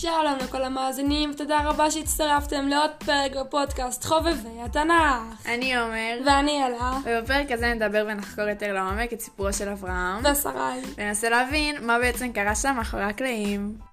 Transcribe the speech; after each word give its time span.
שלום 0.00 0.36
לכל 0.44 0.64
המאזינים, 0.64 1.32
תודה 1.32 1.60
רבה 1.64 1.90
שהצטרפתם 1.90 2.68
לעוד 2.68 2.90
פרק 2.98 3.36
בפודקאסט 3.36 4.04
חובבי 4.04 4.60
התנ"ך. 4.64 5.46
אני 5.46 5.76
עומר, 5.76 6.18
ואני 6.26 6.64
אלה, 6.66 6.98
ובפרק 7.04 7.50
הזה 7.50 7.74
נדבר 7.74 8.06
ונחקור 8.08 8.44
יותר 8.44 8.72
לעומק 8.72 9.12
את 9.12 9.20
סיפורו 9.20 9.52
של 9.52 9.68
אברהם, 9.68 10.22
ושרי. 10.32 10.80
וננסה 10.98 11.28
להבין 11.28 11.76
מה 11.86 11.98
בעצם 11.98 12.32
קרה 12.32 12.54
שם 12.54 12.74
מאחורי 12.76 13.02
הקלעים. 13.02 13.87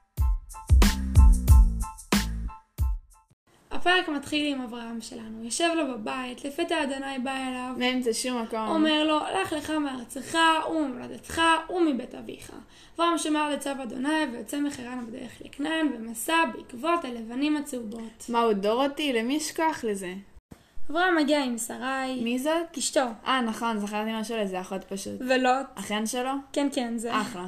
הפרק 3.88 4.10
מתחיל 4.10 4.56
עם 4.56 4.62
אברהם 4.62 5.02
שלנו, 5.02 5.44
יושב 5.44 5.70
לו 5.76 5.94
בבית, 5.94 6.46
לפתע 6.46 6.84
אדוני 6.84 7.20
בא 7.24 7.32
אליו, 7.32 7.74
נמצא 7.78 8.14
שום 8.14 8.42
מקום. 8.42 8.68
אומר 8.68 9.04
לו, 9.04 9.20
לך 9.42 9.54
לך 9.54 9.70
מארצך 9.70 10.38
וממולדתך 10.70 11.42
ומבית 11.70 12.16
אביך. 12.16 12.52
אברהם 12.96 13.18
שמר 13.18 13.50
לצו 13.50 13.70
אדוני 13.84 14.26
ויוצא 14.32 14.60
מחרן 14.60 15.06
בדרך 15.08 15.42
לכנען 15.46 15.88
ומסע 15.96 16.46
בעקבות 16.54 17.06
הלבנים 17.06 17.58
הצהובות. 17.58 18.26
מה 18.30 18.42
הוא 18.42 18.54
דורותי? 18.54 19.14
למי 19.14 19.36
יש 19.36 19.52
כוח 19.52 19.84
לזה? 19.84 20.14
אברהם 20.90 21.16
מגיע 21.16 21.44
עם 21.44 21.58
שרי, 21.58 22.22
מי 22.24 22.40
זאת? 22.40 22.78
אשתו, 22.78 23.06
אה, 23.28 23.42
נכון, 23.42 23.80
זכרתי 23.80 24.10
משהו 24.14 24.38
לזה, 24.38 24.62
אחות 24.62 24.84
פשוט. 24.84 25.14
ולוט, 25.20 25.66
אחיין 25.76 26.06
שלו? 26.06 26.32
כן 26.54 26.68
כן 26.74 26.98
זה, 26.98 27.22
אחלה. 27.22 27.46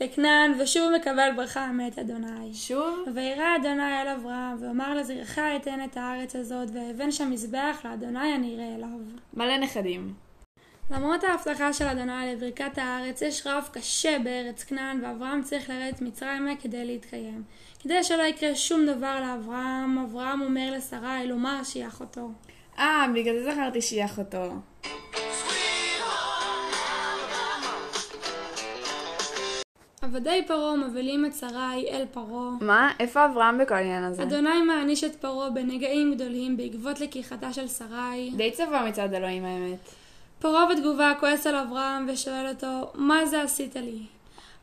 לכנען 0.00 0.60
ושוב 0.60 0.92
מקבל 0.96 1.30
ברכה 1.36 1.66
מאת 1.72 1.98
אדוני. 1.98 2.54
שוב? 2.54 2.98
וירא 3.14 3.56
אדוני 3.56 4.02
אל 4.02 4.08
אברהם, 4.08 4.56
ואמר 4.60 4.94
לזרעך 4.94 5.38
אתן 5.38 5.84
את 5.84 5.96
הארץ 5.96 6.36
הזאת, 6.36 6.68
ואבן 6.72 7.12
שם 7.12 7.30
מזבח 7.30 7.80
לאדוני 7.84 8.32
הנראה 8.32 8.74
אליו. 8.74 8.98
מלא 9.34 9.58
נכדים. 9.58 10.14
למרות 10.90 11.24
ההבטחה 11.24 11.72
של 11.72 11.84
אדוני 11.84 12.32
לברכת 12.32 12.78
הארץ, 12.78 13.22
יש 13.22 13.46
רב 13.46 13.68
קשה 13.72 14.18
בארץ 14.24 14.64
כנען, 14.64 15.04
ואברהם 15.04 15.42
צריך 15.42 15.70
לרדת 15.70 16.00
מצרימה 16.00 16.56
כדי 16.56 16.84
להתקיים. 16.84 17.42
כדי 17.82 18.04
שלא 18.04 18.22
יקרה 18.22 18.54
שום 18.54 18.86
דבר 18.86 19.20
לאברהם, 19.20 19.98
אברהם 19.98 20.40
אומר 20.40 20.72
לשרי 20.76 21.26
לומר 21.26 21.64
שהיא 21.64 21.86
אחותו. 21.86 22.30
אה, 22.80 23.06
בגלל 23.14 23.42
זה 23.42 23.52
זכרתי 23.52 23.80
שהיא 23.82 24.04
אחותו. 24.04 24.52
עבדי 30.02 30.42
פרעה 30.46 30.76
מבלים 30.76 31.26
את 31.26 31.34
שרי 31.34 31.86
אל 31.90 32.04
פרעה. 32.12 32.50
מה? 32.60 32.92
איפה 33.00 33.24
אברהם 33.24 33.58
בכל 33.58 33.74
העניין 33.74 34.04
הזה? 34.04 34.22
אדוני 34.22 34.62
מעניש 34.62 35.04
את 35.04 35.16
פרעה 35.16 35.50
בנגעים 35.50 36.14
גדולים 36.14 36.56
בעקבות 36.56 37.00
לקיחתה 37.00 37.52
של 37.52 37.68
שרי. 37.68 38.30
די 38.36 38.50
צבוע 38.50 38.84
מצד 38.88 39.14
אלוהים 39.14 39.44
האמת. 39.44 39.78
פרעה 40.38 40.74
בתגובה 40.74 41.12
כועס 41.20 41.46
על 41.46 41.56
אברהם 41.56 42.06
ושואל 42.08 42.48
אותו, 42.48 42.92
מה 42.94 43.26
זה 43.26 43.42
עשית 43.42 43.76
לי? 43.76 44.02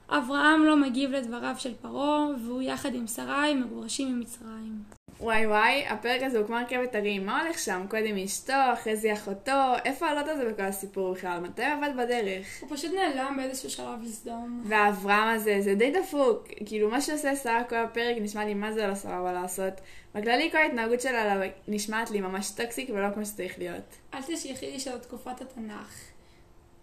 אברהם 0.10 0.66
לא 0.66 0.78
מגיב 0.78 1.12
לדבריו 1.12 1.56
של 1.58 1.74
פרעה, 1.82 2.28
והוא 2.44 2.62
יחד 2.62 2.96
עם 2.96 3.08
שרי 3.08 3.54
מגורשים 3.54 4.16
ממצרים. 4.16 4.97
וואי 5.20 5.48
וואי, 5.48 5.86
הפרק 5.88 6.24
הזה 6.24 6.38
הוא 6.38 6.48
כמו 6.48 6.56
רכבת 6.56 6.96
הרים, 6.96 7.26
מה 7.26 7.42
הולך 7.42 7.60
שם? 7.60 7.86
קודם 7.90 8.18
אשתו, 8.18 8.54
אחרי 8.74 8.96
זה 8.96 9.14
אחותו, 9.14 9.74
איפה 9.86 10.08
הלוט 10.08 10.28
הזה 10.28 10.46
בכל 10.46 10.64
הסיפור 10.64 11.14
בכלל? 11.14 11.40
מתי 11.40 11.66
הוא 11.66 11.74
עבד 11.74 11.98
בדרך? 11.98 12.48
הוא 12.60 12.70
פשוט 12.78 12.92
נעלם 12.94 13.38
באיזשהו 13.38 13.70
שלב 13.70 14.04
לסדום. 14.04 14.64
והאברהם 14.66 15.28
הזה, 15.28 15.58
זה 15.62 15.76
די 15.76 15.92
דפוק. 15.92 16.48
כאילו, 16.66 16.90
מה 16.90 17.02
שעושה 17.02 17.36
שרה 17.36 17.64
כל 17.64 17.76
הפרק 17.76 18.16
נשמע 18.22 18.46
לי 18.46 18.54
מה 18.54 18.74
זה 18.74 18.88
לא 18.88 18.96
סבבה 18.96 19.34
לעשות. 19.34 19.74
בכללי 20.16 20.52
כל 20.52 20.58
ההתנהגות 20.58 21.02
שלה 21.02 21.42
נשמעת 21.68 22.12
לי 22.12 22.22
ממש 22.22 22.52
toxic 22.52 22.90
ולא 22.90 23.08
כמו 23.14 23.26
שצריך 23.26 23.60
להיות. 23.60 23.96
אל 24.14 24.22
תשכחי 24.22 24.72
לי 24.72 24.80
שבתקופת 24.80 25.42
התנ"ך. 25.42 26.18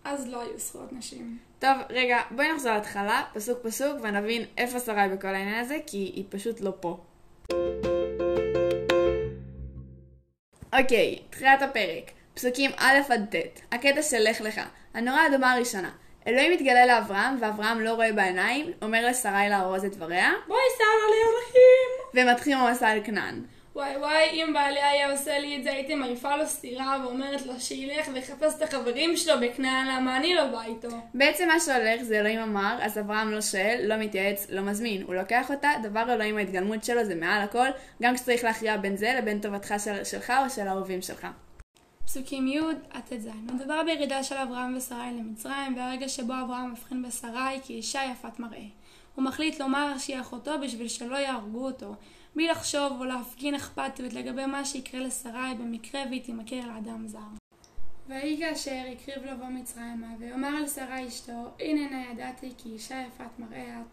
אז 0.04 0.28
לא 0.28 0.42
היו 0.42 0.58
זכויות 0.58 0.92
נשים. 0.92 1.38
טוב, 1.58 1.76
רגע, 1.90 2.20
בואי 2.30 2.52
נחזור 2.52 2.72
להתחלה, 2.72 3.22
פסוק 3.34 3.58
פסוק, 3.62 3.98
ונבין 4.02 4.44
איפה 4.58 4.80
שרה 4.80 5.08
בכל 5.08 5.28
העניין 5.28 5.60
הזה, 5.60 5.78
כי 5.86 5.98
היא 5.98 6.24
פשוט 6.30 6.60
לא 6.60 6.72
פה. 6.80 7.00
אוקיי, 10.78 11.18
תחילת 11.30 11.62
הפרק, 11.62 12.10
פסוקים 12.34 12.70
א' 12.76 13.12
עד 13.12 13.24
ט', 13.30 13.60
הקטע 13.72 14.02
של 14.02 14.18
לך 14.20 14.40
לך, 14.40 14.60
הנורה 14.94 15.22
האדומה 15.22 15.52
הראשונה. 15.52 15.90
אלוהים 16.26 16.52
מתגלה 16.52 16.86
לאברהם, 16.86 17.36
ואברהם 17.40 17.80
לא 17.80 17.94
רואה 17.94 18.12
בעיניים, 18.12 18.72
אומר 18.82 19.06
לשרי 19.06 19.48
לארוז 19.50 19.84
את 19.84 19.96
דבריה, 19.96 20.32
בואי 20.46 20.60
שרה 20.78 21.10
לי 21.10 21.16
הולכים! 21.26 22.28
ומתחיל 22.28 22.54
המסע 22.54 22.92
אל 22.92 23.00
כנען. 23.04 23.42
וואי 23.76 23.96
וואי, 23.96 24.30
אם 24.32 24.52
בעלי 24.52 24.82
היה 24.82 25.10
עושה 25.10 25.38
לי 25.38 25.56
את 25.56 25.64
זה, 25.64 25.72
הייתי 25.72 25.94
מעיפה 25.94 26.36
לו 26.36 26.46
סטירה 26.46 26.98
ואומרת 27.04 27.46
לו 27.46 27.60
שילך 27.60 28.08
ויחפש 28.12 28.54
את 28.56 28.62
החברים 28.62 29.16
שלו 29.16 29.34
בכנען, 29.40 29.86
למה 29.86 30.16
אני 30.16 30.34
לא 30.34 30.46
באה 30.46 30.64
איתו. 30.64 30.88
בעצם 31.14 31.48
מה 31.48 31.60
שהולך 31.60 32.02
זה 32.02 32.18
אלוהים 32.18 32.40
אמר, 32.40 32.78
אז 32.80 32.98
אברהם 32.98 33.30
לא 33.30 33.40
שואל, 33.40 33.80
לא 33.84 33.96
מתייעץ, 33.96 34.46
לא 34.50 34.62
מזמין. 34.62 35.02
הוא 35.02 35.14
לוקח 35.14 35.50
אותה, 35.50 35.70
דבר 35.82 36.14
אלוהים 36.14 36.36
ההתגלמות 36.36 36.84
שלו 36.84 37.04
זה 37.04 37.14
מעל 37.14 37.42
הכל, 37.42 37.66
גם 38.02 38.14
כשצריך 38.14 38.44
להכריע 38.44 38.76
בין 38.76 38.96
זה 38.96 39.14
לבין 39.18 39.40
טובתך 39.40 39.74
של, 39.84 40.04
שלך 40.04 40.32
או 40.44 40.50
של 40.50 40.68
האהובים 40.68 41.02
שלך. 41.02 41.26
פסוקים 42.04 42.48
י' 42.48 42.58
עד 42.90 43.02
ט"ז 43.08 43.28
מדובר 43.52 43.82
בירידה 43.86 44.22
של 44.22 44.36
אברהם 44.36 44.76
ושרי 44.76 45.12
למצרים, 45.18 45.76
והרגע 45.76 46.08
שבו 46.08 46.32
אברהם 46.44 46.72
מבחין 46.72 47.02
בשרי 47.02 47.60
כאישה 47.66 48.00
יפת 48.12 48.38
מראה. 48.38 48.64
הוא 49.14 49.24
מחליט 49.24 49.60
לומר 49.60 49.98
שהיא 49.98 50.20
אחותו 50.20 50.58
בשביל 50.62 50.88
שלא 50.88 51.16
יהרגו 51.16 51.66
אותו, 51.66 51.94
בלי 52.34 52.48
לחשוב 52.48 52.92
או 52.98 53.04
להפגין 53.04 53.54
אכפתיות 53.54 54.12
לגבי 54.12 54.46
מה 54.46 54.64
שיקרה 54.64 55.00
לשרי 55.00 55.54
במקרה 55.58 56.02
והיא 56.08 56.24
תימכר 56.24 56.60
לאדם 56.66 57.06
זר. 57.06 57.18
ויהי 58.08 58.38
כאשר 58.38 58.82
הקריב 58.92 59.24
לבוא 59.24 59.46
מצרימה, 59.46 60.06
ויאמר 60.18 60.58
אל 60.58 60.68
שרה 60.68 61.06
אשתו, 61.08 61.50
הנה 61.60 61.90
נא 61.90 62.12
ידעתי 62.12 62.52
כי 62.58 62.68
אישה 62.68 63.04
יפת 63.08 63.38
מראה 63.38 63.80
את, 63.80 63.86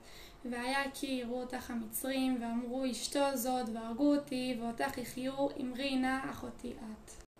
והיה 0.51 0.91
כי 0.93 1.07
יראו 1.07 1.41
אותך 1.41 1.71
המצרים, 1.71 2.37
ואמרו 2.41 2.91
אשתו 2.91 3.37
זאת, 3.37 3.69
והרגו 3.73 4.15
אותי, 4.15 4.57
ואותך 4.59 4.97
יחיו, 4.97 5.47
אמרי 5.61 5.95
נא 5.95 6.19
אחותי 6.31 6.71
את. 6.71 7.30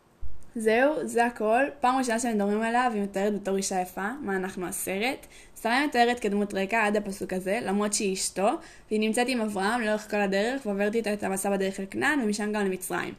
זהו, 0.55 1.07
זה 1.07 1.25
הכל. 1.25 1.63
פעם 1.79 1.97
ראשונה 1.97 2.19
שמדברים 2.19 2.61
עליה 2.61 2.87
והיא 2.91 3.03
מתארת 3.03 3.41
בתור 3.41 3.55
אישה 3.55 3.81
יפה, 3.81 4.07
מה 4.21 4.35
אנחנו 4.35 4.67
הסרט. 4.67 5.25
שרה 5.61 5.85
מתארת 5.87 6.19
כדמות 6.19 6.53
רקע 6.53 6.85
עד 6.85 6.97
הפסוק 6.97 7.33
הזה, 7.33 7.59
למרות 7.63 7.93
שהיא 7.93 8.13
אשתו, 8.13 8.49
והיא 8.89 8.99
נמצאת 8.99 9.27
עם 9.29 9.41
אברהם 9.41 9.81
לאורך 9.81 10.11
כל 10.11 10.21
הדרך, 10.21 10.65
ועוברת 10.65 10.95
איתו 10.95 11.13
את 11.13 11.23
המסע 11.23 11.49
בדרך 11.49 11.79
אל 11.79 11.85
כנען, 11.89 12.21
ומשם 12.21 12.51
גם 12.51 12.65
למצרים. 12.65 13.13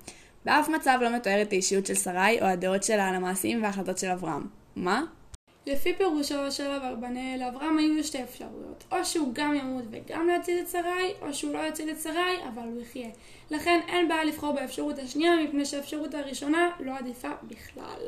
באף 0.45 0.69
מצב 0.69 0.99
לא 1.03 1.17
מתוארת 1.17 1.53
האישיות 1.53 1.87
של 1.87 1.95
שרי, 1.95 2.39
או 2.41 2.47
הדעות 2.47 2.83
שלה 2.83 3.09
על 3.09 3.15
המעשים 3.15 3.63
וההחלטות 3.63 3.99
של 3.99 4.11
אברהם. 4.11 4.47
מה? 4.77 5.03
לפי 5.67 5.95
פירושו 5.95 6.53
של 6.53 6.71
אברבנאל, 6.71 7.37
לאברהם 7.41 7.79
היו 7.79 8.05
שתי 8.05 8.23
אפשרויות. 8.23 8.85
או 8.93 9.05
שהוא 9.05 9.31
גם 9.35 9.55
ימות 9.55 9.85
וגם 9.91 10.29
לא 10.29 10.33
יציל 10.33 10.59
את 10.59 10.69
שרי, 10.69 11.15
או 11.21 11.35
שהוא 11.35 11.55
לא 11.55 11.59
יציל 11.59 11.91
את 11.91 12.01
שרי, 12.01 12.37
אבל 12.49 12.63
הוא 12.63 12.83
יחיה. 12.83 13.09
לכן 13.51 13.81
אין 13.89 14.09
בעיה 14.09 14.25
לבחור 14.25 14.53
באפשרות 14.53 14.99
השנייה, 14.99 15.37
מפני 15.45 15.65
שהאפשרות 15.65 16.15
הראשונה 16.15 16.71
לא 16.81 16.99
עדיפה 16.99 17.29
בכלל. 17.43 18.03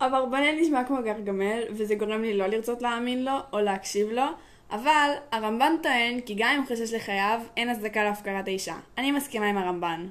אברבנאל 0.00 0.58
נשמע 0.60 0.84
כמו 0.84 0.96
גרגמל, 1.04 1.62
וזה 1.70 1.94
גורם 1.94 2.22
לי 2.22 2.36
לא 2.36 2.46
לרצות 2.46 2.82
להאמין 2.82 3.24
לו, 3.24 3.32
או 3.52 3.60
להקשיב 3.60 4.10
לו, 4.10 4.24
אבל 4.70 5.10
הרמב"ן 5.32 5.72
טוען 5.82 6.20
כי 6.20 6.34
גם 6.38 6.50
אם 6.54 6.58
הוא 6.58 6.66
חושש 6.68 6.94
לחייו, 6.94 7.40
אין 7.56 7.68
הצדקה 7.68 8.04
להפקרת 8.04 8.48
האישה. 8.48 8.74
אני 8.98 9.12
מסכימה 9.12 9.46
עם 9.46 9.58
הרמב"ן. 9.58 10.08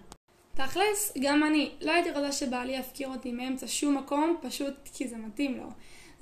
תכלס, 0.55 1.13
גם 1.21 1.43
אני. 1.43 1.71
לא 1.81 1.91
הייתי 1.91 2.09
רוצה 2.11 2.31
שבעלי 2.31 2.75
יפקיר 2.75 3.07
אותי 3.07 3.31
מאמצע 3.31 3.67
שום 3.67 3.97
מקום, 3.97 4.37
פשוט 4.41 4.73
כי 4.93 5.07
זה 5.07 5.17
מתאים 5.17 5.57
לו. 5.57 5.67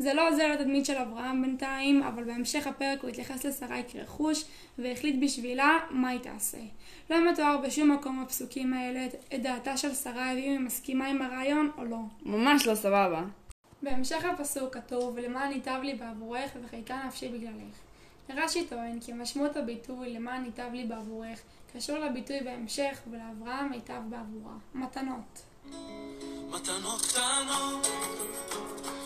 זה 0.01 0.13
לא 0.13 0.29
עוזר 0.29 0.51
לתדמית 0.51 0.85
של 0.85 0.97
אברהם 0.97 1.41
בינתיים, 1.41 2.03
אבל 2.03 2.23
בהמשך 2.23 2.67
הפרק 2.67 3.01
הוא 3.01 3.09
התייחס 3.09 3.45
לשרי 3.45 3.83
כרכוש, 3.87 4.45
והחליט 4.77 5.15
בשבילה 5.23 5.79
מה 5.89 6.09
היא 6.09 6.19
תעשה. 6.19 6.57
לא 7.09 7.31
מתואר 7.31 7.57
בשום 7.57 7.91
מקום 7.91 8.23
בפסוקים 8.25 8.73
האלה 8.73 9.05
את 9.05 9.41
דעתה 9.41 9.77
של 9.77 9.93
שרי, 9.93 10.21
ואם 10.21 10.51
היא 10.51 10.59
מסכימה 10.59 11.07
עם 11.07 11.21
הרעיון 11.21 11.71
או 11.77 11.85
לא. 11.85 11.99
ממש 12.25 12.67
לא 12.67 12.75
סבבה. 12.75 13.23
בהמשך 13.81 14.25
הפסוק 14.25 14.73
כתוב, 14.73 15.13
ולמען 15.15 15.51
ייטב 15.51 15.79
לי 15.83 15.93
בעבורך 15.93 16.51
וחיקה 16.63 17.03
נפשי 17.07 17.29
בגללך. 17.29 17.75
רש"י 18.29 18.65
טוען 18.65 18.99
כי 18.99 19.13
משמעות 19.13 19.57
הביטוי 19.57 20.09
למען 20.09 20.45
ייטב 20.45 20.69
לי 20.73 20.85
בעבורך 20.85 21.41
קשור 21.73 21.97
לביטוי 21.97 22.39
בהמשך 22.39 23.01
ולאברהם 23.11 23.73
ייטב 23.73 24.01
בעבורה. 24.09 24.53
מתנות. 24.73 25.50
מתנות 26.49 27.01
קטנות, 27.01 27.87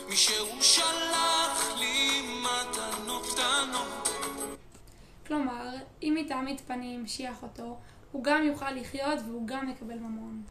מי 0.10 0.16
שהוא 0.16 0.62
שלח 0.62 1.76
לי 1.80 2.22
מתנות 2.42 3.24
קטנות. 3.34 4.10
כלומר, 5.28 5.70
אם 6.04 6.18
איתה 6.18 6.42
מתפנים 6.42 7.08
שהיא 7.08 7.30
אחותו, 7.30 7.78
הוא 8.12 8.24
גם 8.24 8.44
יוכל 8.44 8.72
לחיות 8.72 9.20
והוא 9.28 9.48
גם 9.48 9.70
יקבל 9.70 9.98
ממון. 9.98 10.44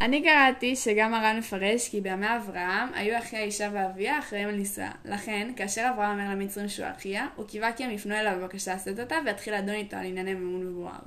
אני 0.00 0.22
קראתי 0.22 0.76
שגם 0.76 1.14
הר"ן 1.14 1.38
מפרש 1.38 1.88
כי 1.88 2.00
בימי 2.00 2.36
אברהם 2.36 2.88
היו 2.94 3.18
אחי 3.18 3.36
האישה 3.36 3.70
ואביה 3.72 4.18
אחראים 4.18 4.48
על 4.48 4.54
נישואיה. 4.54 4.92
לכן, 5.04 5.52
כאשר 5.56 5.90
אברהם 5.94 6.20
אומר 6.20 6.30
למצרים 6.30 6.68
שהוא 6.68 6.88
אחיה, 6.96 7.26
הוא 7.36 7.46
קיווה 7.46 7.72
כי 7.72 7.84
הם 7.84 7.90
יפנו 7.90 8.14
אליו 8.14 8.38
בבקשה 8.40 8.74
לשאת 8.74 9.00
אותה 9.00 9.16
ויתחיל 9.24 9.54
לדון 9.54 9.74
איתו 9.74 9.96
על 9.96 10.04
ענייני 10.06 10.34
ממון 10.34 10.68
ובוער. 10.68 10.98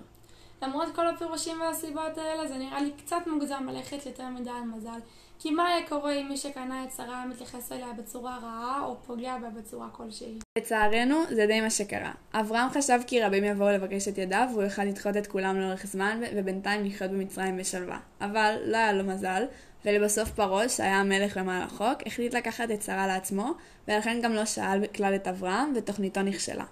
למרות 0.62 0.96
כל 0.96 1.08
הפירושים 1.08 1.62
והסיבות 1.62 2.18
האלה, 2.18 2.48
זה 2.48 2.58
נראה 2.58 2.82
לי 2.82 2.92
קצת 2.92 3.28
מוגזם 3.28 3.68
ללכת 3.70 4.06
יותר 4.06 4.28
מדי 4.28 4.50
על 4.50 4.64
מזל. 4.64 5.00
כי 5.40 5.52
מה 5.52 5.68
היה 5.68 5.88
קורה 5.88 6.14
אם 6.14 6.28
מי 6.30 6.38
שקנה 6.38 6.84
את 6.84 6.92
שרה 6.98 7.26
מתייחס 7.26 7.72
אליה 7.72 7.94
בצורה 7.98 8.38
רעה, 8.42 8.86
או 8.86 8.96
פוגע 9.08 9.38
בה 9.42 9.50
בצורה 9.50 9.90
כלשהי? 9.92 10.40
לצערנו, 10.58 11.16
זה 11.30 11.46
די 11.48 11.62
מה 11.62 11.70
שקרה. 11.70 12.12
אברהם 12.34 12.70
חשב 12.70 13.00
כי 13.08 13.24
רבים 13.24 13.44
יבואו 13.44 13.70
לבקש 13.70 14.08
את 14.08 14.18
ידיו, 14.18 14.48
והוא 14.52 14.64
יוכל 14.64 14.84
לדחות 14.84 15.18
את 15.18 15.28
כולם 15.28 15.60
לאורך 15.60 15.86
זמן, 15.86 16.22
ובינתיים 16.36 16.86
לחיות 16.86 17.12
במצרים 17.12 17.58
בשלווה. 17.58 18.00
אבל 18.22 18.56
לא 18.66 18.78
היה 18.78 18.94
לו 18.94 19.04
מזל, 19.04 19.44
ולבסוף 19.86 20.30
פרעה, 20.30 20.70
שהיה 20.70 21.00
המלך 21.00 21.38
ומעל 21.42 21.62
החוק, 21.62 21.98
החליט 22.06 22.34
לקחת 22.34 22.72
את 22.72 22.82
שרה 22.82 23.08
לעצמו, 23.08 23.54
ולכן 23.88 24.20
גם 24.24 24.34
לא 24.34 24.46
שאל 24.46 24.88
כלל 24.88 25.16
את 25.16 25.28
אברהם, 25.28 25.74
ותוכניתו 25.76 26.22
נכשלה. 26.22 26.66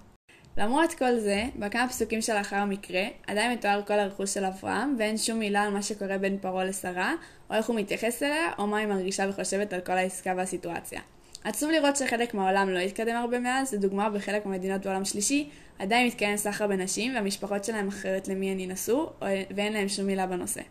למרות 0.58 0.94
כל 0.94 1.20
זה, 1.20 1.44
בכמה 1.56 1.88
פסוקים 1.90 2.22
שלאחר 2.22 2.56
המקרה, 2.56 3.04
עדיין 3.28 3.52
מתואר 3.52 3.82
כל 3.88 3.94
הרכוש 3.94 4.34
של 4.34 4.46
אברהם, 4.46 4.96
ואין 5.00 5.18
שום 5.18 5.40
מילה 5.40 5.64
על 5.64 5.74
מה 5.74 5.82
שקורה 5.82 6.18
בין 6.18 6.38
פרעה 6.42 6.66
לשרה, 6.66 7.14
או 7.50 7.56
איך 7.56 7.68
הוא 7.68 7.76
מתייחס 7.76 8.24
אליה, 8.24 8.52
או 8.58 8.68
מה 8.68 8.78
היא 8.78 8.88
מרגישה 8.88 9.26
וחושבת 9.30 9.74
על 9.74 9.82
כל 9.82 9.92
העסקה 9.92 10.34
והסיטואציה. 10.38 11.02
עצוב 11.44 11.72
לראות 11.72 11.96
שחלק 11.96 12.34
מהעולם 12.34 12.70
לא 12.70 12.80
התקדם 12.80 13.16
הרבה 13.16 13.40
מאז, 13.40 13.74
לדוגמה 13.74 14.10
בחלק 14.10 14.46
מהמדינות 14.46 14.82
בעולם 14.86 15.06
שלישי, 15.06 15.50
עדיין 15.80 16.08
מתקיים 16.08 16.38
סחר 16.38 16.68
בנשים, 16.68 17.16
והמשפחות 17.16 17.64
שלהם 17.64 17.88
אחרת 17.88 18.28
למי 18.28 18.52
הן 18.52 18.60
ינסו, 18.60 19.10
ואין 19.56 19.74
להם 19.74 19.90
שום 19.90 20.06
מילה 20.06 20.28
בנושא. 20.28 20.62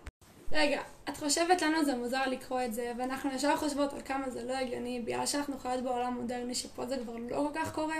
רגע, 0.52 0.81
את 1.08 1.16
חושבת 1.16 1.62
לנו 1.62 1.84
זה 1.84 1.96
מוזר 1.96 2.26
לקרוא 2.26 2.62
את 2.64 2.75
זה, 2.75 2.93
ואנחנו 2.98 3.31
ישר 3.34 3.56
חושבות 3.56 3.93
על 3.93 4.00
כמה 4.04 4.31
זה 4.31 4.44
לא 4.44 4.52
הגיוני, 4.52 5.00
בגלל 5.00 5.26
שאנחנו 5.26 5.58
חיות 5.58 5.82
בעולם 5.82 6.14
מודרני 6.14 6.54
שפה 6.54 6.87
זה 6.87 6.96
כבר 6.96 7.16
לא 7.31 7.48
כל 7.52 7.60
כך 7.60 7.72
קורה? 7.72 7.96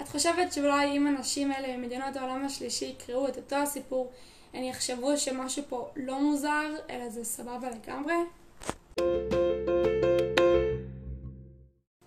את 0.00 0.08
חושבת 0.08 0.52
שאולי 0.52 0.96
אם 0.96 1.06
הנשים 1.06 1.52
האלה 1.52 1.76
ממדינות 1.76 2.16
העולם 2.16 2.44
השלישי 2.44 2.84
יקראו 2.84 3.28
את 3.28 3.36
אותו 3.36 3.56
הסיפור, 3.56 4.12
הן 4.54 4.64
יחשבו 4.64 5.16
שמשהו 5.16 5.62
פה 5.68 5.88
לא 5.96 6.20
מוזר, 6.20 6.70
אלא 6.90 7.08
זה 7.08 7.24
סבבה 7.24 7.68
לגמרי? 7.70 8.14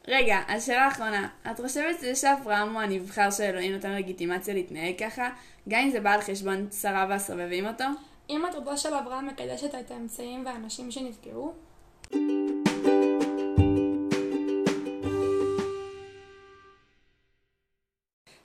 רגע, 0.08 0.40
אז 0.48 0.66
שאלה 0.66 0.88
אחרונה. 0.88 1.28
את 1.52 1.60
חושבת 1.60 2.00
שזה 2.00 2.16
שאברהם 2.16 2.74
הוא 2.74 2.82
הנבחר 2.82 3.32
של 3.32 3.44
אלוהים 3.44 3.74
נותן 3.74 3.92
לגיטימציה 3.92 4.54
להתנהג 4.54 5.00
ככה, 5.00 5.30
גם 5.70 5.80
אם 5.80 5.90
זה 5.90 6.00
בא 6.00 6.14
על 6.14 6.22
חשבון 6.22 6.68
שרה 6.72 7.06
והסובבים 7.10 7.68
אותו? 7.68 7.86
אם 8.30 8.46
הטובה 8.46 8.78
של 8.78 8.94
אברהם 8.94 9.28
מקדשת 9.28 9.76
את 9.76 9.92
האמצעים 9.92 10.46
והאנשים 10.46 10.92
שנפגעו? 10.92 11.54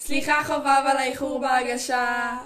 סליחה 0.00 0.44
חובב 0.44 0.82
על 0.86 0.96
האיחור 0.96 1.40
בהגשה. 1.40 2.38